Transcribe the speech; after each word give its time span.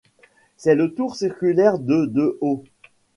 C'est 0.57 0.73
une 0.73 0.95
tour 0.95 1.15
circulaire 1.15 1.77
de 1.77 2.07
de 2.07 2.35
haut. 2.41 2.63